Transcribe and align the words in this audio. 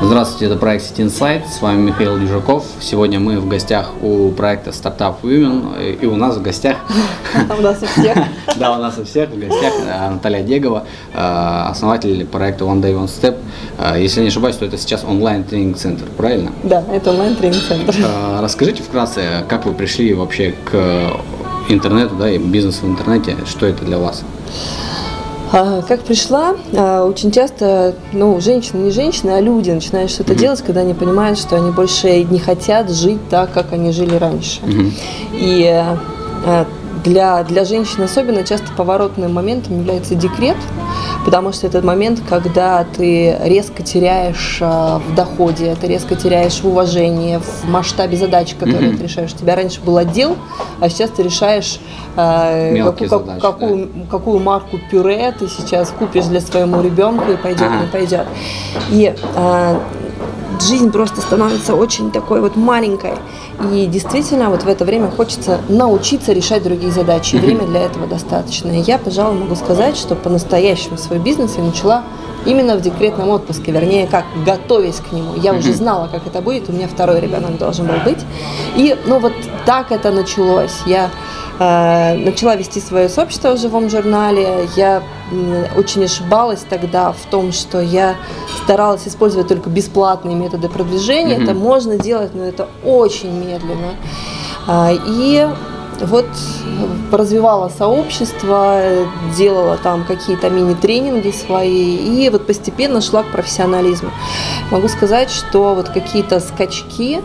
Здравствуйте, 0.00 0.46
это 0.46 0.56
проект 0.56 0.84
City 0.84 1.06
Insight, 1.06 1.48
с 1.48 1.60
вами 1.60 1.82
Михаил 1.82 2.18
Дюжаков. 2.18 2.64
Сегодня 2.80 3.20
мы 3.20 3.40
в 3.40 3.48
гостях 3.48 3.90
у 4.00 4.30
проекта 4.30 4.70
Startup 4.70 5.16
Women, 5.22 5.98
и 6.00 6.06
у 6.06 6.16
нас 6.16 6.36
в 6.36 6.42
гостях... 6.42 6.76
У 7.58 7.60
нас 7.60 7.82
у 7.82 7.86
всех. 7.86 8.16
Да, 8.56 8.76
у 8.76 8.80
нас 8.80 8.96
у 8.98 9.04
всех 9.04 9.28
в 9.28 9.38
гостях 9.38 9.72
э, 9.86 10.10
Наталья 10.10 10.42
Дегова, 10.42 10.84
э, 11.12 11.18
основатель 11.68 12.24
проекта 12.26 12.64
One 12.64 12.80
Day 12.80 12.94
One 12.94 13.06
Step. 13.06 13.36
Э, 13.78 14.00
если 14.00 14.22
не 14.22 14.28
ошибаюсь, 14.28 14.56
то 14.56 14.64
это 14.64 14.78
сейчас 14.78 15.04
онлайн-тренинг-центр, 15.04 16.06
правильно? 16.16 16.52
Да, 16.62 16.82
это 16.92 17.10
онлайн-тренинг-центр. 17.10 17.94
Расскажите 18.40 18.82
вкратце, 18.82 19.44
как 19.48 19.66
вы 19.66 19.74
пришли 19.74 20.14
вообще 20.14 20.54
к 20.64 21.12
интернету, 21.74 22.14
да, 22.16 22.30
и 22.30 22.38
бизнесу 22.38 22.86
в 22.86 22.90
интернете, 22.90 23.36
что 23.46 23.66
это 23.66 23.84
для 23.84 23.98
вас? 23.98 24.22
А, 25.50 25.82
как 25.82 26.00
пришла, 26.00 26.56
а, 26.74 27.04
очень 27.04 27.30
часто, 27.30 27.94
ну, 28.12 28.40
женщины, 28.40 28.84
не 28.84 28.90
женщины, 28.90 29.30
а 29.30 29.40
люди 29.40 29.70
начинают 29.70 30.10
что-то 30.10 30.32
mm-hmm. 30.32 30.38
делать, 30.38 30.62
когда 30.62 30.80
они 30.82 30.94
понимают, 30.94 31.38
что 31.38 31.56
они 31.56 31.70
больше 31.70 32.24
не 32.24 32.38
хотят 32.38 32.90
жить 32.90 33.20
так, 33.30 33.52
как 33.52 33.72
они 33.72 33.92
жили 33.92 34.14
раньше. 34.16 34.60
Mm-hmm. 34.60 34.92
И 35.32 35.64
а, 36.46 36.66
для, 37.02 37.42
для 37.44 37.64
женщин 37.64 38.02
особенно 38.02 38.44
часто 38.44 38.66
поворотным 38.76 39.32
моментом 39.32 39.78
является 39.78 40.14
декрет, 40.14 40.56
потому 41.24 41.52
что 41.52 41.66
это 41.66 41.82
момент, 41.82 42.20
когда 42.28 42.84
ты 42.84 43.36
резко 43.42 43.82
теряешь 43.82 44.58
э, 44.60 44.64
в 44.64 45.14
доходе, 45.14 45.76
ты 45.80 45.86
резко 45.86 46.14
теряешь 46.14 46.60
в 46.60 46.66
уважении, 46.66 47.38
в 47.38 47.68
масштабе 47.68 48.16
задач, 48.16 48.54
которые 48.54 48.92
mm-hmm. 48.92 48.96
ты 48.96 49.02
решаешь. 49.02 49.32
У 49.34 49.38
тебя 49.38 49.56
раньше 49.56 49.80
был 49.80 49.96
отдел, 49.96 50.36
а 50.80 50.88
сейчас 50.88 51.10
ты 51.10 51.22
решаешь, 51.22 51.80
э, 52.16 52.82
какую, 52.84 53.10
задачи, 53.10 53.40
какую, 53.40 53.86
да. 53.86 54.06
какую 54.10 54.38
марку 54.40 54.78
пюре 54.90 55.32
ты 55.38 55.48
сейчас 55.48 55.90
купишь 55.90 56.26
для 56.26 56.40
своего 56.40 56.80
ребенка 56.80 57.32
и 57.32 57.36
пойдет, 57.36 57.68
ага. 57.68 57.80
не 57.80 57.86
пойдет. 57.86 58.26
И 58.90 59.14
э, 59.34 59.78
жизнь 60.62 60.90
просто 60.90 61.20
становится 61.20 61.74
очень 61.74 62.10
такой 62.10 62.40
вот 62.40 62.56
маленькой. 62.56 63.14
И 63.72 63.86
действительно, 63.86 64.50
вот 64.50 64.62
в 64.62 64.68
это 64.68 64.84
время 64.84 65.10
хочется 65.10 65.60
научиться 65.68 66.32
решать 66.32 66.62
другие 66.62 66.92
задачи. 66.92 67.36
И 67.36 67.38
время 67.38 67.66
для 67.66 67.80
этого 67.80 68.06
достаточно. 68.06 68.70
И 68.70 68.80
я, 68.80 68.98
пожалуй, 68.98 69.38
могу 69.38 69.54
сказать, 69.54 69.96
что 69.96 70.14
по-настоящему 70.14 70.96
свой 70.96 71.18
бизнес 71.18 71.56
я 71.56 71.64
начала 71.64 72.04
именно 72.46 72.76
в 72.76 72.80
декретном 72.80 73.30
отпуске, 73.30 73.72
вернее, 73.72 74.06
как 74.06 74.24
готовясь 74.46 74.96
к 74.96 75.12
нему. 75.12 75.34
Я 75.36 75.54
уже 75.54 75.72
знала, 75.72 76.08
как 76.08 76.26
это 76.26 76.40
будет, 76.40 76.68
у 76.68 76.72
меня 76.72 76.88
второй 76.88 77.20
ребенок 77.20 77.58
должен 77.58 77.86
был 77.86 77.96
быть. 78.04 78.20
И, 78.76 78.96
ну, 79.06 79.18
вот 79.18 79.32
так 79.66 79.92
это 79.92 80.10
началось. 80.10 80.78
Я 80.86 81.10
Э, 81.58 82.14
начала 82.14 82.54
вести 82.54 82.80
свое 82.80 83.08
сообщество 83.08 83.52
в 83.52 83.58
живом 83.58 83.90
журнале. 83.90 84.68
Я 84.76 85.02
очень 85.76 86.04
ошибалась 86.04 86.64
тогда 86.68 87.12
в 87.12 87.30
том, 87.30 87.52
что 87.52 87.80
я 87.80 88.16
старалась 88.64 89.06
использовать 89.06 89.48
только 89.48 89.70
бесплатные 89.70 90.34
методы 90.34 90.68
продвижения. 90.68 91.36
Mm-hmm. 91.36 91.44
Это 91.44 91.54
можно 91.54 91.98
делать, 91.98 92.34
но 92.34 92.44
это 92.44 92.68
очень 92.84 93.32
медленно. 93.32 93.94
А, 94.66 94.92
и 94.92 95.48
вот 96.00 96.26
развивала 97.10 97.68
сообщество, 97.68 98.80
делала 99.36 99.76
там 99.78 100.04
какие-то 100.04 100.48
мини-тренинги 100.48 101.30
свои 101.30 101.96
и 101.96 102.28
вот 102.30 102.46
постепенно 102.46 103.00
шла 103.00 103.22
к 103.22 103.32
профессионализму. 103.32 104.10
Могу 104.70 104.88
сказать, 104.88 105.30
что 105.30 105.74
вот 105.74 105.88
какие-то 105.88 106.40
скачки 106.40 107.20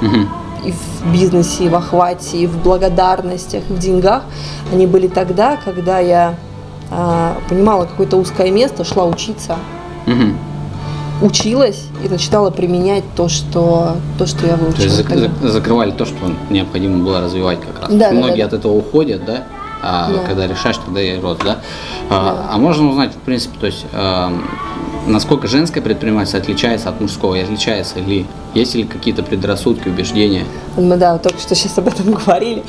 mm-hmm 0.00 0.46
и 0.66 0.72
в 0.72 1.12
бизнесе, 1.12 1.64
и 1.64 1.68
в 1.68 1.76
охвате, 1.76 2.38
и 2.38 2.46
в 2.46 2.58
благодарностях, 2.58 3.62
и 3.70 3.72
в 3.72 3.78
деньгах, 3.78 4.22
они 4.72 4.86
были 4.86 5.06
тогда, 5.06 5.56
когда 5.64 6.00
я 6.00 6.34
понимала 6.88 7.84
какое-то 7.84 8.16
узкое 8.16 8.50
место, 8.50 8.84
шла 8.84 9.06
учиться, 9.06 9.56
угу. 10.06 11.26
училась 11.26 11.84
и 12.04 12.08
начинала 12.08 12.50
применять 12.50 13.04
то, 13.16 13.28
что, 13.28 13.96
то, 14.18 14.26
что 14.26 14.46
я 14.46 14.56
выучила. 14.56 14.76
То 14.76 14.84
есть 14.84 15.00
зак- 15.00 15.48
закрывали 15.48 15.90
то, 15.90 16.04
что 16.04 16.16
необходимо 16.50 17.04
было 17.04 17.20
развивать 17.20 17.60
как 17.60 17.82
раз. 17.82 17.92
Да, 17.92 18.10
Многие 18.12 18.42
да, 18.42 18.48
да. 18.48 18.56
от 18.56 18.60
этого 18.60 18.72
уходят, 18.72 19.24
да? 19.24 19.44
А 19.82 20.10
да. 20.10 20.18
когда 20.26 20.46
решаешь, 20.46 20.76
тогда 20.78 21.00
и 21.00 21.18
рост, 21.20 21.42
да? 21.44 21.58
А, 22.08 22.34
да. 22.34 22.46
А 22.54 22.58
можно 22.58 22.88
узнать, 22.88 23.12
в 23.12 23.18
принципе, 23.18 23.58
то 23.58 23.66
есть 23.66 23.84
э, 23.92 24.30
насколько 25.06 25.46
женское 25.48 25.80
предпринимательство 25.80 26.40
отличается 26.40 26.88
от 26.88 27.00
мужского 27.00 27.34
и 27.34 27.40
отличается 27.40 28.00
ли? 28.00 28.26
Есть 28.54 28.74
ли 28.74 28.84
какие-то 28.84 29.22
предрассудки, 29.22 29.88
убеждения? 29.88 30.44
Мы, 30.76 30.96
да, 30.96 31.18
только 31.18 31.38
что 31.38 31.54
сейчас 31.54 31.76
об 31.78 31.88
этом 31.88 32.12
говорили. 32.26 32.64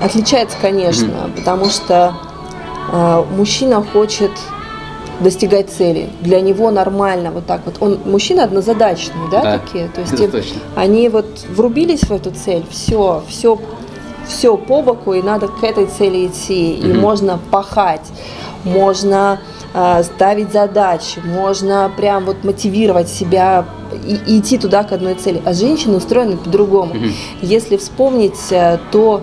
Отличается, 0.00 0.56
конечно, 0.60 1.06
mm-hmm. 1.06 1.36
потому 1.36 1.66
что 1.66 2.14
а, 2.92 3.26
мужчина 3.36 3.82
хочет 3.82 4.30
достигать 5.20 5.70
цели. 5.70 6.10
Для 6.20 6.40
него 6.40 6.70
нормально 6.70 7.30
вот 7.30 7.46
так 7.46 7.62
вот. 7.64 7.76
Он 7.80 7.98
мужчина 8.04 8.44
однозадачный, 8.44 9.30
да, 9.30 9.42
да 9.42 9.58
такие. 9.58 9.88
То 9.88 10.02
есть 10.02 10.20
им, 10.20 10.30
они 10.74 11.08
вот 11.08 11.26
врубились 11.48 12.02
в 12.02 12.12
эту 12.12 12.30
цель, 12.30 12.64
все, 12.70 13.22
все, 13.28 13.58
все 14.26 14.56
по 14.56 14.82
боку, 14.82 15.14
и 15.14 15.22
надо 15.22 15.48
к 15.48 15.62
этой 15.64 15.86
цели 15.86 16.26
идти. 16.26 16.74
И 16.74 16.82
mm-hmm. 16.82 17.00
можно 17.00 17.38
пахать, 17.50 18.06
можно 18.64 19.40
а, 19.78 20.02
ставить 20.02 20.52
задачи, 20.52 21.20
можно 21.22 21.90
прям 21.94 22.24
вот 22.24 22.44
мотивировать 22.44 23.08
себя 23.08 23.66
и, 24.06 24.18
и 24.26 24.40
идти 24.40 24.56
туда 24.56 24.84
к 24.84 24.92
одной 24.92 25.14
цели. 25.14 25.42
А 25.44 25.52
женщины 25.52 25.98
устроены 25.98 26.38
по-другому. 26.38 26.92
Угу. 26.92 27.04
Если 27.42 27.76
вспомнить, 27.76 28.38
э, 28.50 28.78
то 28.90 29.22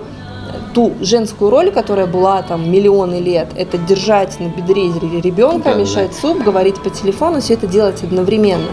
ту 0.74 0.92
женскую 1.00 1.50
роль, 1.50 1.70
которая 1.70 2.06
была 2.06 2.42
там 2.42 2.70
миллионы 2.70 3.20
лет, 3.20 3.48
это 3.56 3.78
держать 3.78 4.38
на 4.40 4.48
бедре 4.48 4.88
ребенка, 5.22 5.70
да, 5.72 5.74
мешать 5.74 6.10
да. 6.10 6.20
суп, 6.20 6.42
говорить 6.42 6.82
по 6.82 6.90
телефону, 6.90 7.40
все 7.40 7.54
это 7.54 7.66
делать 7.66 8.02
одновременно. 8.02 8.68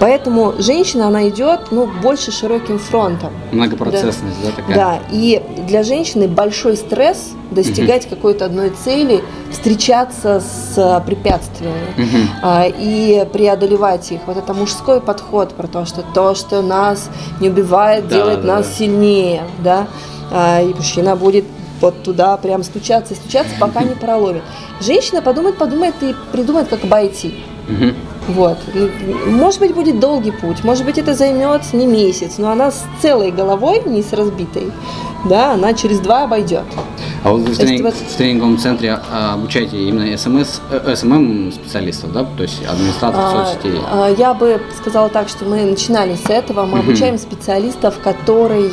Поэтому 0.00 0.54
женщина, 0.58 1.08
она 1.08 1.28
идет, 1.28 1.72
ну, 1.72 1.88
больше 2.00 2.30
широким 2.30 2.78
фронтом. 2.78 3.32
Многопроцессность, 3.50 4.40
да, 4.42 4.50
да 4.50 4.56
такая? 4.56 4.74
Да, 4.74 4.98
и 5.10 5.42
для 5.66 5.82
женщины 5.82 6.28
большой 6.28 6.76
стресс 6.76 7.32
достигать 7.50 8.06
угу. 8.06 8.16
какой-то 8.16 8.46
одной 8.46 8.70
цели, 8.70 9.22
встречаться 9.50 10.40
с 10.40 11.02
препятствиями 11.06 11.92
угу. 11.98 12.28
а, 12.42 12.66
и 12.66 13.26
преодолевать 13.32 14.10
их. 14.12 14.20
Вот 14.26 14.36
это 14.36 14.54
мужской 14.54 15.00
подход 15.00 15.54
про 15.54 15.66
то, 15.66 15.84
что 15.84 16.02
то, 16.14 16.34
что 16.34 16.62
нас 16.62 17.10
не 17.40 17.48
убивает, 17.48 18.08
да, 18.08 18.14
делает 18.16 18.40
да, 18.42 18.56
нас 18.56 18.66
да. 18.66 18.72
сильнее, 18.74 19.42
да. 19.62 19.86
А, 20.30 20.60
и 20.62 20.72
мужчина 20.74 21.16
будет 21.16 21.44
вот 21.80 22.02
туда 22.02 22.36
прям 22.36 22.62
стучаться, 22.62 23.14
стучаться, 23.14 23.54
пока 23.58 23.82
не 23.82 23.94
проломит. 23.94 24.42
Женщина 24.80 25.20
подумает, 25.20 25.58
подумает 25.58 25.94
и 26.00 26.14
придумает, 26.30 26.68
как 26.68 26.84
обойти. 26.84 27.34
Угу. 27.68 28.34
Вот. 28.34 28.58
Может 29.26 29.60
быть, 29.60 29.74
будет 29.74 29.98
долгий 29.98 30.30
путь, 30.30 30.62
может 30.62 30.84
быть, 30.84 30.98
это 30.98 31.14
займет 31.14 31.72
не 31.72 31.86
месяц, 31.86 32.38
но 32.38 32.50
она 32.50 32.70
с 32.70 32.84
целой 33.00 33.32
головой, 33.32 33.82
не 33.84 34.02
с 34.02 34.12
разбитой, 34.12 34.70
да, 35.24 35.54
она 35.54 35.74
через 35.74 35.98
два 35.98 36.24
обойдет. 36.24 36.64
А 37.24 37.30
вот 37.30 37.42
вы 37.42 37.52
в, 37.52 37.58
тренинг, 37.58 37.84
вот... 37.84 37.94
в 37.94 38.16
тренинговом 38.16 38.58
центре 38.58 38.98
а, 39.10 39.34
обучаете 39.34 39.76
именно 39.76 40.16
СМС, 40.16 40.60
э, 40.70 40.94
SMM 40.96 41.52
специалистов, 41.52 42.12
да, 42.12 42.24
то 42.24 42.42
есть 42.42 42.64
администраторов 42.64 43.24
а, 43.26 43.46
соцсетей? 43.46 43.80
А, 43.90 44.08
я 44.08 44.34
бы 44.34 44.60
сказала 44.76 45.08
так, 45.08 45.28
что 45.28 45.44
мы 45.44 45.62
начинали 45.62 46.16
с 46.16 46.28
этого, 46.28 46.64
мы 46.66 46.80
обучаем 46.80 47.18
специалистов, 47.18 48.00
которые 48.02 48.70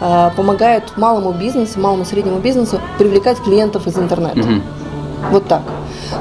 помогают 0.00 0.96
малому 0.96 1.32
бизнесу, 1.32 1.80
малому 1.80 2.04
среднему 2.04 2.38
бизнесу 2.38 2.80
привлекать 2.98 3.38
клиентов 3.38 3.86
из 3.86 3.98
интернета. 3.98 4.48
Вот 5.30 5.46
так. 5.46 5.62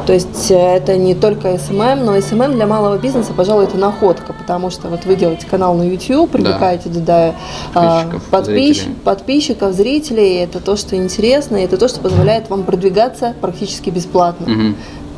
То 0.05 0.13
есть 0.13 0.51
э, 0.51 0.55
это 0.55 0.97
не 0.97 1.15
только 1.15 1.49
SMM, 1.49 2.03
но 2.03 2.17
SMM 2.17 2.53
для 2.53 2.65
малого 2.67 2.97
бизнеса, 2.97 3.33
пожалуй, 3.35 3.65
это 3.65 3.77
находка, 3.77 4.33
потому 4.33 4.69
что 4.69 4.87
вот 4.87 5.05
вы 5.05 5.15
делаете 5.15 5.45
канал 5.47 5.75
на 5.75 5.83
YouTube, 5.83 6.31
привлекаете 6.31 6.89
туда 6.89 7.33
да, 7.73 8.03
подписчиков, 8.03 8.23
подписч, 8.23 8.77
зрителей. 8.77 8.95
подписчиков, 9.03 9.73
зрителей, 9.73 10.35
это 10.37 10.59
то, 10.59 10.75
что 10.75 10.95
интересно, 10.95 11.57
это 11.57 11.77
то, 11.77 11.87
что 11.87 11.99
позволяет 11.99 12.49
вам 12.49 12.63
продвигаться 12.63 13.33
практически 13.41 13.89
бесплатно. 13.89 14.51
Угу 14.51 14.75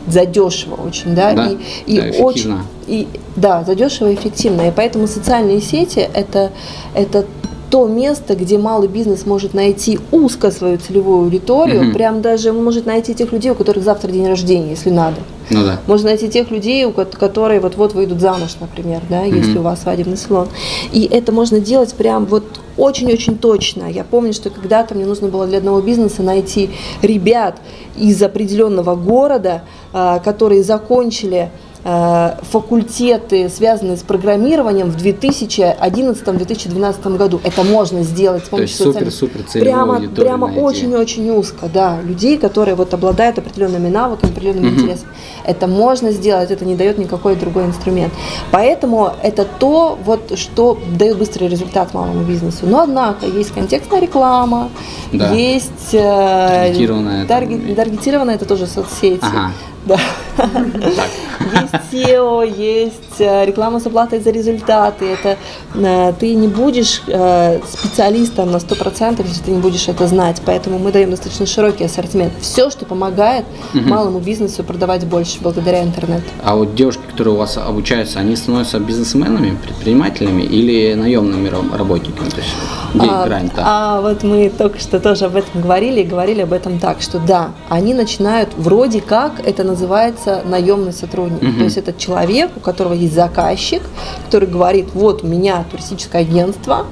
задешево 0.08 0.76
очень, 0.76 1.14
да, 1.14 1.34
да 1.34 1.50
и, 1.50 1.58
и 1.86 2.00
да, 2.00 2.24
очень, 2.24 2.58
и 2.88 3.08
да, 3.36 3.64
задешево 3.64 4.10
и 4.10 4.16
эффективно, 4.16 4.68
и 4.68 4.72
поэтому 4.72 5.08
социальные 5.08 5.62
сети 5.62 6.00
это 6.00 6.52
это 6.96 7.26
то 7.70 7.88
место, 7.88 8.36
где 8.36 8.58
малый 8.58 8.88
бизнес 8.88 9.26
может 9.26 9.54
найти 9.54 10.00
узко 10.12 10.52
свою 10.52 10.78
целевую 10.78 11.24
аудиторию, 11.24 11.84
mm-hmm. 11.84 11.94
прям 11.94 12.22
даже 12.22 12.52
может 12.52 12.86
найти 12.86 13.14
тех 13.14 13.32
людей, 13.32 13.52
у 13.52 13.56
которых 13.56 13.84
завтра 13.84 14.12
день 14.12 14.28
рождения, 14.28 14.72
если 14.72 14.90
надо. 14.90 15.18
Ну 15.52 15.64
да. 15.64 15.80
Можно 15.88 16.10
найти 16.10 16.30
тех 16.30 16.52
людей, 16.52 16.86
у 16.86 16.92
которые 16.92 17.60
вот-вот 17.60 17.94
выйдут 17.94 18.20
замуж, 18.20 18.56
например, 18.60 19.02
да, 19.10 19.26
mm-hmm. 19.26 19.38
если 19.38 19.58
у 19.58 19.62
вас 19.62 19.82
свадебный 19.82 20.18
салон. 20.18 20.48
И 20.92 21.08
это 21.12 21.32
можно 21.32 21.60
делать 21.60 21.94
прям 21.94 22.26
вот 22.26 22.44
очень-очень 22.78 23.38
точно. 23.38 23.86
Я 23.86 24.04
помню, 24.04 24.34
что 24.34 24.50
когда-то 24.50 24.96
мне 24.96 25.06
нужно 25.06 25.28
было 25.28 25.46
для 25.46 25.58
одного 25.60 25.82
бизнеса 25.82 26.24
найти 26.24 26.70
ребят 27.02 27.58
из 27.98 28.22
определенного 28.22 28.96
города, 28.96 29.64
а, 29.92 30.20
которые 30.20 30.64
закончили 30.64 31.52
факультеты, 31.84 33.50
связанные 33.50 33.98
с 33.98 34.02
программированием 34.02 34.92
в 34.92 34.98
2011-2012 34.98 37.18
году. 37.18 37.40
Это 37.44 37.64
можно 37.64 38.04
сделать 38.04 38.46
с 38.46 38.50
помощью 38.50 38.78
То 38.78 39.00
есть 39.00 39.18
супер, 39.18 39.44
супер 39.44 39.62
Прямо, 39.62 40.02
прямо 40.10 40.46
очень-очень 40.46 41.30
узко, 41.30 41.70
да. 41.74 42.02
Людей, 42.02 42.38
которые 42.38 42.76
вот 42.76 42.94
обладают 42.94 43.38
определенными 43.38 43.88
навыками, 43.88 44.32
определенными 44.32 44.68
угу. 44.68 44.82
интересами. 44.82 45.10
Это 45.46 45.68
можно 45.68 46.12
сделать, 46.12 46.52
это 46.52 46.66
не 46.66 46.76
дает 46.76 46.98
никакой 46.98 47.36
другой 47.36 47.66
инструмент. 47.66 48.14
Поэтому 48.52 49.14
это 49.24 49.46
то, 49.46 49.98
вот, 50.04 50.38
что 50.38 50.78
дает 50.98 51.18
быстрый 51.18 51.48
результат 51.48 51.94
малому 51.94 52.24
бизнесу. 52.24 52.66
Но 52.66 52.82
однако 52.82 53.26
есть 53.26 53.54
контекстная 53.54 54.02
реклама, 54.02 54.70
да. 55.12 55.32
есть 55.32 55.94
э, 55.94 55.98
таргетированная, 55.98 57.26
таргет, 57.26 57.76
таргетированная 57.76 58.36
это 58.36 58.46
тоже 58.46 58.68
соцсети. 58.68 59.20
Ага. 59.22 59.52
Да. 59.86 59.98
Есть 60.38 61.74
SEO, 61.92 62.46
есть 62.46 63.20
э, 63.20 63.46
реклама 63.46 63.80
с 63.80 63.86
оплатой 63.86 64.20
за 64.20 64.30
результаты. 64.32 65.06
Это 65.06 65.38
э, 65.74 66.14
ты 66.20 66.36
не 66.36 66.48
будешь 66.48 67.02
э, 67.08 67.60
специалистом 67.68 68.52
на 68.52 68.58
100%, 68.58 69.26
если 69.26 69.44
ты 69.44 69.52
не 69.52 69.60
будешь 69.60 69.88
это 69.88 70.08
знать. 70.08 70.42
Поэтому 70.46 70.80
мы 70.80 70.92
даем 70.92 71.12
достаточно 71.12 71.46
широкий 71.46 71.86
ассортимент. 71.86 72.34
Все, 72.42 72.70
что 72.70 72.86
помогает 72.86 73.46
малому 73.74 74.20
бизнесу 74.20 74.64
продавать 74.64 75.06
больше 75.06 75.40
благодаря 75.42 75.84
интернету. 75.84 76.26
А 76.44 76.56
вот 76.56 76.76
девушки, 76.76 77.02
которые 77.20 77.36
у 77.36 77.38
вас 77.38 77.58
обучаются, 77.58 78.20
они 78.20 78.38
становятся 78.38 78.80
бизнесменами, 78.80 79.58
предпринимателями 79.62 80.42
или 80.44 80.94
наемными 80.94 81.50
работниками? 81.50 82.30
То 82.30 82.38
есть 82.38 82.56
где 82.94 83.08
а, 83.10 83.26
грань-то? 83.26 83.62
А 83.66 84.00
вот 84.00 84.24
мы 84.24 84.50
только 84.50 84.80
что 84.80 85.02
тоже 85.02 85.26
об 85.26 85.36
этом 85.36 85.62
говорили 85.62 86.00
и 86.00 86.04
говорили 86.06 86.44
об 86.44 86.54
этом 86.54 86.80
так, 86.80 87.02
что 87.02 87.20
да, 87.20 87.52
они 87.68 87.94
начинают 87.94 88.52
вроде 88.56 89.02
как 89.02 89.46
это 89.46 89.66
называется 89.66 90.44
наемный 90.46 90.94
сотрудник. 90.94 91.44
Угу. 91.44 91.58
То 91.58 91.64
есть 91.66 91.76
это 91.76 91.92
человек, 91.92 92.52
у 92.56 92.62
которого 92.62 92.94
есть 92.94 93.14
заказчик, 93.14 93.82
который 94.24 94.48
говорит, 94.48 94.88
вот 94.94 95.22
у 95.22 95.28
меня 95.28 95.66
туристическое 95.70 96.22
агентство, 96.22 96.86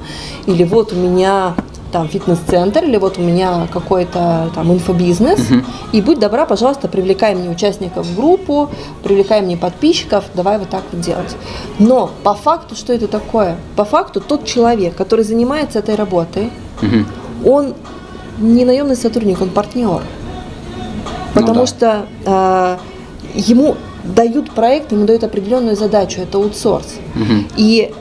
или 0.44 0.62
вот 0.62 0.92
у 0.92 0.96
меня 0.96 1.54
там 1.90 2.08
фитнес-центр, 2.08 2.84
или 2.84 2.96
вот 2.96 3.18
у 3.18 3.22
меня 3.22 3.66
какой-то 3.72 4.50
там 4.54 4.72
инфобизнес, 4.72 5.38
uh 5.38 5.64
и 5.92 6.02
будь 6.02 6.18
добра, 6.18 6.44
пожалуйста, 6.44 6.86
привлекай 6.88 7.34
мне 7.34 7.48
участников 7.48 8.06
в 8.06 8.16
группу, 8.16 8.70
привлекай 9.02 9.40
мне 9.40 9.56
подписчиков, 9.56 10.24
давай 10.34 10.58
вот 10.58 10.68
так 10.68 10.82
вот 10.92 11.00
делать. 11.00 11.36
Но 11.78 12.10
по 12.22 12.34
факту, 12.34 12.74
что 12.74 12.92
это 12.92 13.08
такое? 13.08 13.56
По 13.76 13.84
факту 13.84 14.20
тот 14.20 14.44
человек, 14.44 14.94
который 14.94 15.24
занимается 15.24 15.78
этой 15.78 15.94
работой, 15.94 16.50
uh 16.82 17.04
он 17.44 17.74
не 18.38 18.64
наемный 18.64 18.96
сотрудник, 18.96 19.40
он 19.40 19.50
партнер. 19.50 20.00
Ну 20.00 21.40
Потому 21.40 21.60
ну, 21.60 21.60
да. 21.60 21.66
что 21.66 22.06
э, 22.24 22.78
ему 23.34 23.76
дают 24.04 24.50
проект, 24.52 24.92
ему 24.92 25.06
дают 25.06 25.24
определенную 25.24 25.76
задачу, 25.76 26.20
это 26.20 26.38
аутсорс. 26.38 26.96
Угу. 27.14 27.44
И 27.56 27.92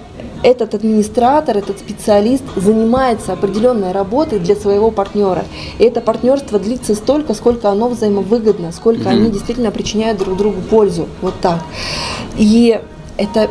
этот 0.44 0.74
администратор, 0.74 1.57
этот 1.57 1.80
специалист 1.80 2.44
занимается 2.56 3.34
определенной 3.34 3.92
работой 3.92 4.39
для 4.39 4.56
своего 4.56 4.92
партнера. 4.92 5.45
И 5.80 5.84
это 5.84 6.01
партнерство 6.01 6.60
длится 6.60 6.95
столько, 6.95 7.34
сколько 7.34 7.69
оно 7.69 7.89
взаимовыгодно, 7.89 8.72
сколько 8.72 9.01
угу. 9.01 9.10
они 9.10 9.30
действительно 9.30 9.72
причиняют 9.72 10.19
друг 10.19 10.38
другу 10.38 10.62
пользу. 10.62 11.07
Вот 11.22 11.36
так. 11.42 11.60
И 12.38 12.80
это, 13.18 13.50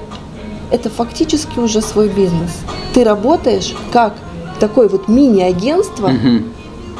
это 0.70 0.90
фактически 0.90 1.58
уже 1.58 1.80
свой 1.80 2.08
бизнес. 2.08 2.50
Ты 2.94 3.04
работаешь 3.04 3.74
как 3.92 4.14
такое 4.60 4.88
вот 4.88 5.08
мини-агентство, 5.08 6.08
угу 6.08 6.44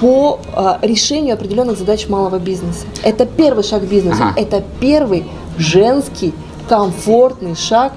по 0.01 0.41
а, 0.53 0.79
решению 0.83 1.35
определенных 1.35 1.79
задач 1.79 2.09
малого 2.09 2.39
бизнеса. 2.39 2.85
Это 3.03 3.25
первый 3.25 3.65
шаг 3.65 3.83
бизнеса, 3.85 4.29
ага. 4.29 4.41
это 4.41 4.63
первый 4.81 5.25
женский 5.57 6.35
комфортный 6.69 7.55
шаг 7.55 7.93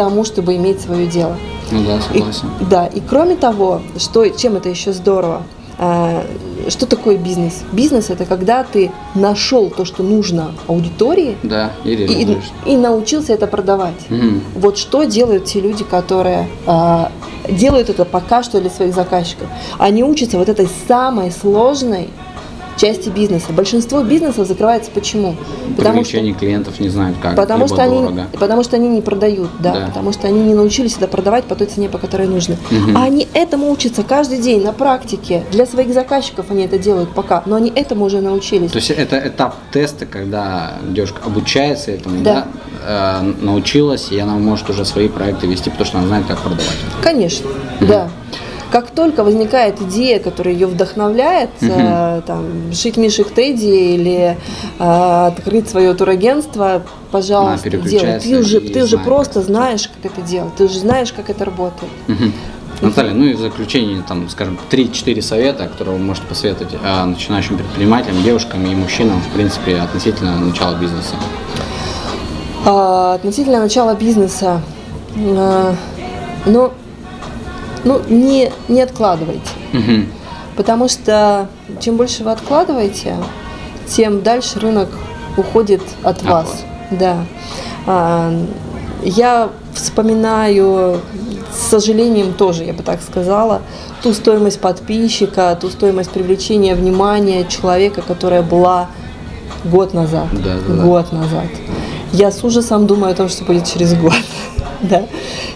тому, 0.00 0.24
чтобы 0.24 0.56
иметь 0.56 0.80
свое 0.80 1.06
дело. 1.06 1.36
Ну 1.70 1.84
да, 1.84 2.00
согласен. 2.00 2.48
И, 2.58 2.64
да, 2.64 2.86
и 2.86 3.00
кроме 3.00 3.36
того, 3.36 3.82
что, 3.98 4.26
чем 4.30 4.56
это 4.56 4.70
еще 4.70 4.94
здорово, 4.94 5.42
а, 5.76 6.24
что 6.68 6.86
такое 6.86 7.18
бизнес? 7.18 7.64
Бизнес 7.70 8.08
это 8.08 8.24
когда 8.24 8.64
ты 8.64 8.90
нашел 9.14 9.68
то, 9.68 9.84
что 9.84 10.02
нужно 10.02 10.52
аудитории, 10.68 11.36
да, 11.42 11.72
и, 11.84 11.90
и, 11.90 12.38
и 12.64 12.76
научился 12.78 13.34
это 13.34 13.46
продавать. 13.46 14.06
Угу. 14.08 14.40
Вот 14.60 14.78
что 14.78 15.04
делают 15.04 15.44
те 15.44 15.60
люди, 15.60 15.84
которые 15.84 16.48
а, 16.66 17.12
делают 17.46 17.90
это 17.90 18.06
пока 18.06 18.42
что 18.42 18.58
для 18.58 18.70
своих 18.70 18.94
заказчиков. 18.94 19.48
Они 19.78 20.02
учатся 20.02 20.38
вот 20.38 20.48
этой 20.48 20.68
самой 20.88 21.30
сложной 21.30 22.08
части 22.80 23.08
бизнеса. 23.10 23.52
Большинство 23.52 24.02
бизнесов 24.02 24.46
закрывается 24.46 24.90
почему? 24.90 25.36
Потому 25.76 26.04
что 26.04 26.18
клиентов 26.32 26.80
не 26.80 26.88
знают 26.88 27.16
как. 27.20 27.36
Потому 27.36 27.68
что 27.68 27.82
они, 27.82 28.22
потому 28.32 28.64
что 28.64 28.76
они 28.76 28.88
не 28.88 29.02
продают, 29.02 29.50
да, 29.58 29.72
да, 29.72 29.86
потому 29.86 30.12
что 30.12 30.26
они 30.26 30.40
не 30.40 30.54
научились 30.54 30.96
это 30.96 31.06
продавать 31.06 31.44
по 31.44 31.54
той 31.54 31.66
цене, 31.66 31.88
по 31.88 31.98
которой 31.98 32.26
нужно. 32.26 32.56
Угу. 32.70 32.96
А 32.96 33.04
они 33.04 33.28
этому 33.34 33.70
учатся 33.70 34.02
каждый 34.02 34.38
день 34.38 34.62
на 34.62 34.72
практике. 34.72 35.44
Для 35.52 35.66
своих 35.66 35.92
заказчиков 35.92 36.46
они 36.50 36.64
это 36.64 36.78
делают 36.78 37.10
пока, 37.10 37.42
но 37.46 37.56
они 37.56 37.70
этому 37.74 38.06
уже 38.06 38.20
научились. 38.20 38.70
То 38.70 38.78
есть 38.78 38.90
это 38.90 39.18
этап 39.18 39.56
теста, 39.72 40.06
когда 40.06 40.74
девушка 40.88 41.20
обучается 41.24 41.90
этому, 41.90 42.22
да, 42.22 42.34
да 42.34 43.20
э, 43.20 43.32
научилась, 43.42 44.10
и 44.10 44.18
она 44.18 44.34
может 44.34 44.70
уже 44.70 44.84
свои 44.84 45.08
проекты 45.08 45.46
вести, 45.46 45.70
потому 45.70 45.86
что 45.86 45.98
она 45.98 46.06
знает, 46.06 46.26
как 46.26 46.38
продавать. 46.38 46.66
Конечно, 47.02 47.50
угу. 47.80 47.86
да. 47.86 48.10
Как 48.70 48.90
только 48.90 49.24
возникает 49.24 49.80
идея, 49.82 50.20
которая 50.20 50.54
ее 50.54 50.66
вдохновляет, 50.66 51.50
угу. 51.60 51.72
э, 51.74 52.22
там, 52.26 52.72
шить 52.72 52.96
мишек 52.96 53.30
Тедди 53.30 53.94
или 53.94 54.36
э, 54.78 55.26
открыть 55.26 55.68
свое 55.68 55.92
турагентство, 55.94 56.82
пожалуйста, 57.10 57.70
делай. 57.70 58.20
Ты 58.20 58.38
уже, 58.38 58.60
ты 58.60 58.84
уже 58.84 58.98
просто 58.98 59.42
знаешь, 59.42 59.88
как 59.88 60.12
это 60.12 60.22
делать, 60.22 60.54
ты 60.56 60.64
уже 60.64 60.78
знаешь, 60.78 61.12
как 61.12 61.30
это 61.30 61.44
работает. 61.44 61.92
Угу. 62.08 62.32
Наталья, 62.82 63.12
ну 63.12 63.24
и 63.24 63.34
в 63.34 63.40
заключение, 63.40 64.02
там, 64.06 64.28
скажем, 64.30 64.58
3-4 64.70 65.20
совета, 65.20 65.68
которые 65.68 65.98
вы 65.98 66.02
можете 66.02 66.26
посоветовать 66.26 66.72
э, 66.82 67.04
начинающим 67.04 67.58
предпринимателям, 67.58 68.22
девушкам 68.22 68.64
и 68.64 68.74
мужчинам, 68.74 69.20
в 69.20 69.34
принципе, 69.34 69.76
относительно 69.76 70.38
начала 70.38 70.76
бизнеса. 70.76 71.16
А, 72.64 73.14
относительно 73.14 73.60
начала 73.60 73.94
бизнеса. 73.94 74.62
А, 75.16 75.74
ну, 76.46 76.72
ну, 77.84 78.00
не, 78.08 78.52
не 78.68 78.82
откладывайте. 78.82 79.50
Угу. 79.72 80.06
Потому 80.56 80.88
что 80.88 81.48
чем 81.80 81.96
больше 81.96 82.24
вы 82.24 82.32
откладываете, 82.32 83.16
тем 83.88 84.22
дальше 84.22 84.60
рынок 84.60 84.88
уходит 85.36 85.82
от 86.02 86.22
а 86.24 86.30
вас. 86.30 86.64
Да. 86.90 87.24
А, 87.86 88.32
я 89.02 89.50
вспоминаю 89.74 91.00
с 91.52 91.70
сожалением 91.70 92.32
тоже, 92.34 92.64
я 92.64 92.72
бы 92.72 92.82
так 92.82 93.00
сказала, 93.02 93.62
ту 94.02 94.12
стоимость 94.12 94.60
подписчика, 94.60 95.56
ту 95.60 95.68
стоимость 95.70 96.10
привлечения 96.10 96.74
внимания 96.74 97.44
человека, 97.44 98.02
которая 98.02 98.42
была 98.42 98.88
год 99.64 99.94
назад. 99.94 100.26
Да, 100.32 100.56
да, 100.66 100.82
год 100.82 101.06
да. 101.10 101.18
назад. 101.18 101.46
Я 102.12 102.32
с 102.32 102.42
ужасом 102.42 102.86
думаю 102.86 103.12
о 103.12 103.14
том, 103.14 103.28
что 103.28 103.44
будет 103.44 103.66
через 103.66 103.94
год. 103.94 104.14
да. 104.88 105.06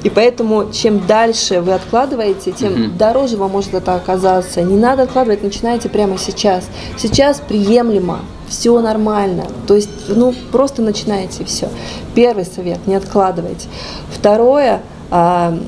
И 0.02 0.10
поэтому, 0.10 0.70
чем 0.72 1.06
дальше 1.06 1.60
вы 1.60 1.72
откладываете, 1.72 2.52
тем 2.52 2.72
угу. 2.72 2.92
дороже 2.98 3.36
вам 3.36 3.52
может 3.52 3.74
это 3.74 3.94
оказаться. 3.94 4.62
Не 4.62 4.76
надо 4.76 5.04
откладывать, 5.04 5.42
начинайте 5.42 5.88
прямо 5.88 6.18
сейчас. 6.18 6.68
Сейчас 6.96 7.40
приемлемо, 7.40 8.20
все 8.48 8.80
нормально. 8.80 9.44
То 9.66 9.76
есть, 9.76 9.90
ну, 10.08 10.34
просто 10.52 10.82
начинайте 10.82 11.44
все. 11.44 11.68
Первый 12.14 12.44
совет, 12.44 12.86
не 12.86 12.94
откладывайте. 12.94 13.68
Второе, 14.10 14.82
а, 15.10 15.58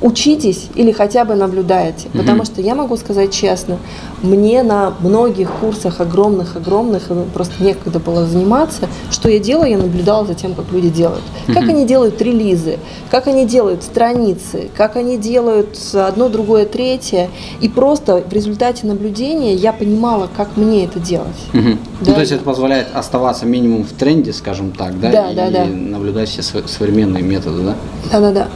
учитесь 0.00 0.68
или 0.74 0.92
хотя 0.92 1.24
бы 1.24 1.34
наблюдаете. 1.34 2.08
Угу. 2.08 2.18
Потому 2.18 2.44
что 2.44 2.60
я 2.60 2.74
могу 2.74 2.96
сказать 2.96 3.32
честно, 3.32 3.78
мне 4.22 4.62
на 4.62 4.94
многих 5.00 5.50
курсах 5.60 6.00
огромных-огромных 6.00 7.10
просто 7.34 7.62
некогда 7.62 7.98
было 7.98 8.26
заниматься. 8.26 8.88
Что 9.10 9.28
я 9.28 9.38
делаю, 9.38 9.70
я 9.70 9.78
наблюдала 9.78 10.26
за 10.26 10.34
тем, 10.34 10.54
как 10.54 10.70
люди 10.72 10.88
делают. 10.88 11.22
Угу. 11.46 11.54
Как 11.54 11.68
они 11.68 11.86
делают 11.86 12.20
релизы, 12.22 12.78
как 13.10 13.26
они 13.26 13.46
делают 13.46 13.82
страницы, 13.82 14.70
как 14.76 14.96
они 14.96 15.16
делают 15.16 15.78
одно, 15.94 16.28
другое, 16.28 16.64
третье. 16.64 17.28
И 17.60 17.68
просто 17.68 18.22
в 18.28 18.32
результате 18.32 18.86
наблюдения 18.86 19.54
я 19.54 19.72
понимала, 19.72 20.28
как 20.36 20.56
мне 20.56 20.84
это 20.84 21.00
делать. 21.00 21.28
Угу. 21.52 21.78
Да? 22.00 22.10
Ну, 22.10 22.14
то 22.14 22.20
есть 22.20 22.32
это 22.32 22.44
позволяет 22.44 22.88
оставаться 22.94 23.46
минимум 23.46 23.84
в 23.84 23.92
тренде, 23.92 24.32
скажем 24.32 24.72
так, 24.72 24.98
да? 25.00 25.10
Да, 25.10 25.30
и 25.32 25.34
да, 25.34 25.50
да. 25.50 25.64
наблюдать 25.64 26.28
все 26.28 26.42
современные 26.42 27.22
методы, 27.22 27.62
да? 27.62 27.74
Да, 28.12 28.20
да, 28.20 28.32
да. 28.32 28.48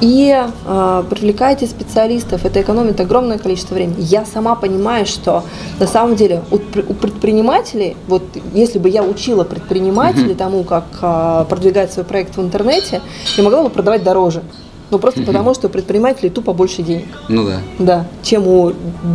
И 0.00 0.34
э, 0.66 1.04
привлекайте 1.08 1.66
специалистов, 1.66 2.44
это 2.44 2.60
экономит 2.60 3.00
огромное 3.00 3.38
количество 3.38 3.74
времени. 3.74 3.96
Я 3.98 4.26
сама 4.26 4.54
понимаю, 4.54 5.06
что 5.06 5.42
на 5.80 5.86
самом 5.86 6.16
деле 6.16 6.42
у, 6.50 6.56
у 6.56 6.94
предпринимателей, 6.94 7.96
вот 8.06 8.22
если 8.52 8.78
бы 8.78 8.90
я 8.90 9.02
учила 9.02 9.44
предпринимателей 9.44 10.32
mm-hmm. 10.32 10.36
тому, 10.36 10.64
как 10.64 10.84
э, 11.00 11.46
продвигать 11.48 11.92
свой 11.92 12.04
проект 12.04 12.36
в 12.36 12.42
интернете, 12.42 13.00
я 13.36 13.42
могла 13.42 13.62
бы 13.62 13.70
продавать 13.70 14.02
дороже. 14.02 14.42
Ну, 14.90 14.98
просто 14.98 15.20
mm-hmm. 15.20 15.26
потому, 15.26 15.54
что 15.54 15.68
предприниматели 15.68 16.28
тупо 16.28 16.52
больше 16.52 16.82
денег. 16.82 17.08
Ну 17.28 17.44
да. 17.44 17.60
Да, 17.78 18.06
чем 18.22 18.46
у 18.46 18.72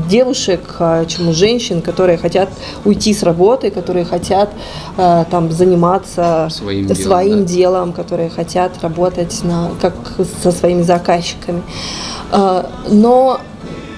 девушек, 0.09 0.75
а, 0.79 1.05
чем 1.05 1.29
у 1.29 1.33
женщин, 1.33 1.81
которые 1.81 2.17
хотят 2.17 2.49
уйти 2.83 3.13
с 3.13 3.23
работы, 3.23 3.71
которые 3.71 4.03
хотят 4.05 4.49
э, 4.97 5.25
там 5.31 5.51
заниматься 5.51 6.49
своим, 6.51 6.87
делом, 6.87 7.01
своим 7.01 7.39
да. 7.39 7.45
делом, 7.45 7.93
которые 7.93 8.29
хотят 8.29 8.81
работать 8.81 9.43
на, 9.43 9.71
как 9.81 9.93
со 10.43 10.51
своими 10.51 10.81
заказчиками. 10.81 11.61
Э, 12.31 12.63
но 12.89 13.39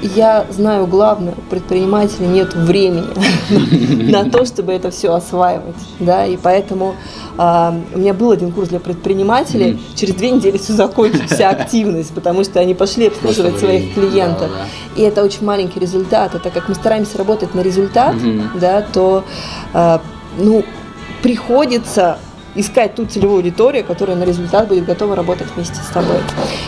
я 0.03 0.45
знаю 0.49 0.85
главное, 0.87 1.33
у 1.33 1.41
предпринимателя 1.49 2.27
нет 2.27 2.53
времени 2.53 3.07
на 4.11 4.29
то, 4.29 4.45
чтобы 4.45 4.73
это 4.73 4.91
все 4.91 5.13
осваивать, 5.13 5.75
да, 5.99 6.25
и 6.25 6.37
поэтому 6.37 6.95
а, 7.37 7.73
у 7.93 7.99
меня 7.99 8.13
был 8.13 8.31
один 8.31 8.51
курс 8.51 8.69
для 8.69 8.79
предпринимателей, 8.79 9.79
через 9.95 10.15
две 10.15 10.31
недели 10.31 10.57
все 10.57 10.73
закончилась, 10.73 11.31
вся 11.31 11.49
активность, 11.51 12.13
потому 12.13 12.43
что 12.43 12.59
они 12.59 12.73
пошли 12.73 13.07
обслуживать 13.07 13.59
своих 13.59 13.93
клиентов, 13.93 14.51
и 14.95 15.01
это 15.01 15.23
очень 15.23 15.45
маленький 15.45 15.79
результат, 15.79 16.35
это 16.35 16.49
как 16.49 16.69
мы 16.69 16.75
стараемся 16.75 17.17
работать 17.17 17.55
на 17.55 17.61
результат, 17.61 18.15
да, 18.59 18.81
то, 18.81 19.23
а, 19.73 20.01
ну, 20.37 20.63
приходится 21.21 22.17
искать 22.55 22.95
ту 22.95 23.05
целевую 23.05 23.37
аудиторию, 23.37 23.83
которая 23.83 24.15
на 24.15 24.23
результат 24.23 24.67
будет 24.67 24.85
готова 24.85 25.15
работать 25.15 25.47
вместе 25.55 25.75
с 25.75 25.87
тобой. 25.87 26.17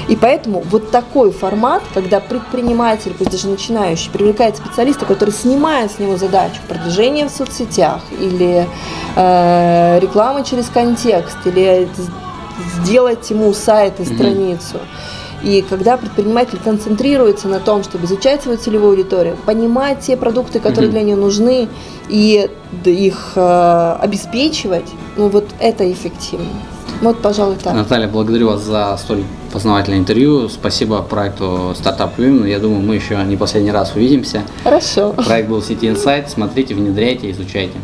И 0.08 0.16
поэтому 0.16 0.62
вот 0.70 0.92
такой 0.92 1.32
формат, 1.32 1.84
когда 1.94 2.20
предприниматель, 2.20 3.14
пусть 3.18 3.32
даже 3.32 3.48
начинающий, 3.48 4.10
привлекает 4.12 4.58
специалиста, 4.58 5.06
который 5.06 5.32
снимает 5.32 5.92
с 5.92 6.00
него 6.00 6.18
задачу 6.18 6.58
продвижения 6.68 7.28
в 7.28 7.32
соцсетях 7.32 8.02
или 8.20 8.68
э, 9.16 10.00
рекламы 10.00 10.44
через 10.44 10.70
контекст, 10.70 11.38
или 11.46 11.88
сделать 12.82 13.30
ему 13.30 13.54
сайт 13.54 14.00
и 14.00 14.06
страницу. 14.06 14.80
И 15.44 15.62
когда 15.62 15.98
предприниматель 15.98 16.58
концентрируется 16.64 17.48
на 17.48 17.60
том, 17.60 17.84
чтобы 17.84 18.06
изучать 18.06 18.42
свою 18.42 18.58
целевую 18.58 18.92
аудиторию, 18.92 19.38
понимать 19.46 20.00
те 20.00 20.18
продукты, 20.18 20.60
которые 20.60 20.90
mm-hmm. 20.90 20.92
для 20.92 21.02
нее 21.04 21.16
нужны, 21.16 21.68
и 22.10 22.50
их 22.86 23.34
э, 23.36 23.98
обеспечивать, 24.02 24.88
ну 25.18 25.30
вот 25.30 25.48
это 25.60 25.92
эффективно. 25.92 26.48
Вот, 27.02 27.22
пожалуй, 27.22 27.58
так. 27.58 27.74
Наталья, 27.74 28.08
благодарю 28.08 28.48
вас 28.48 28.62
за 28.62 28.98
столь 28.98 29.24
познавательное 29.52 30.00
интервью. 30.00 30.48
Спасибо 30.50 31.02
проекту 31.02 31.76
Startup 31.76 32.10
Women. 32.18 32.48
Я 32.48 32.60
думаю, 32.60 32.82
мы 32.82 32.96
еще 32.96 33.22
не 33.26 33.36
последний 33.36 33.72
раз 33.72 33.94
увидимся. 33.96 34.44
Хорошо. 34.64 35.12
Проект 35.14 35.50
был 35.50 35.60
в 35.60 35.66
сети 35.66 35.88
Insight. 35.88 36.30
Смотрите, 36.30 36.74
внедряйте, 36.74 37.32
изучайте. 37.32 37.76